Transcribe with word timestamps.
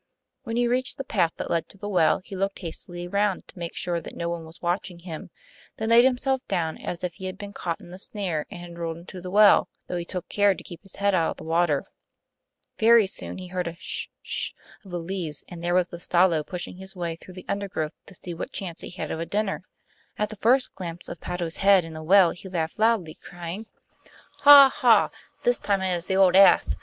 When 0.45 0.55
he 0.55 0.67
reached 0.67 0.97
the 0.97 1.03
path 1.03 1.33
that 1.37 1.51
led 1.51 1.69
to 1.69 1.77
the 1.77 1.87
well 1.87 2.21
he 2.25 2.35
looked 2.35 2.57
hastily 2.57 3.07
round 3.07 3.47
to 3.49 3.55
be 3.59 3.69
sure 3.71 4.01
that 4.01 4.15
no 4.15 4.29
one 4.29 4.45
was 4.45 4.59
watching 4.59 4.97
him, 4.97 5.29
then 5.77 5.89
laid 5.89 6.05
himself 6.05 6.41
down 6.47 6.79
as 6.79 7.03
if 7.03 7.13
he 7.13 7.25
had 7.25 7.37
been 7.37 7.53
caught 7.53 7.79
in 7.79 7.91
the 7.91 7.99
snare 7.99 8.47
and 8.49 8.61
had 8.61 8.79
rolled 8.79 8.97
into 8.97 9.21
the 9.21 9.29
well, 9.29 9.69
though 9.85 9.97
he 9.97 10.03
took 10.03 10.27
care 10.27 10.55
to 10.55 10.63
keep 10.63 10.81
his 10.81 10.95
head 10.95 11.13
out 11.13 11.29
of 11.29 11.37
the 11.37 11.43
water. 11.43 11.83
Very 12.79 13.05
soon 13.05 13.37
he 13.37 13.49
heard 13.49 13.67
a 13.67 13.75
'sh 13.77 14.07
'sh 14.23 14.53
of 14.83 14.89
the 14.89 14.97
leaves, 14.97 15.43
and 15.47 15.61
there 15.61 15.75
was 15.75 15.89
the 15.89 15.99
Stalo 15.99 16.41
pushing 16.43 16.77
his 16.77 16.95
way 16.95 17.15
through 17.15 17.35
the 17.35 17.45
undergrowth 17.47 17.93
to 18.07 18.15
see 18.15 18.33
what 18.33 18.51
chance 18.51 18.81
he 18.81 18.89
had 18.89 19.11
of 19.11 19.19
a 19.19 19.25
dinner. 19.27 19.61
At 20.17 20.29
the 20.29 20.35
first 20.35 20.73
glimpse 20.73 21.09
of 21.09 21.21
Patto's 21.21 21.57
head 21.57 21.83
in 21.85 21.93
the 21.93 22.01
well 22.01 22.31
he 22.31 22.49
laughed 22.49 22.79
loudly, 22.79 23.13
crying: 23.23 23.67
'Ha! 24.39 24.67
ha! 24.77 25.11
This 25.43 25.59
time 25.59 25.81
it 25.83 25.93
is 25.95 26.07
the 26.07 26.15
old 26.17 26.35
ass! 26.35 26.75